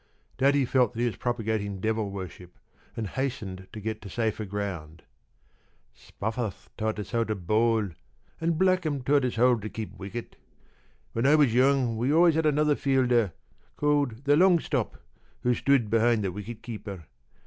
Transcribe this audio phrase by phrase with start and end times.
[0.01, 0.07] p>
[0.45, 2.57] Daddy felt that he was propagating devil worship
[2.97, 5.03] and hastened to get to safer ground.
[5.93, 7.87] "Spofforth taught us how to bowl
[8.39, 10.37] and Blackham taught us how to keep wicket.
[11.13, 13.33] When I was young we always had another fielder,
[13.77, 14.97] called the long stop,
[15.43, 17.05] who stood behind the wicket keeper.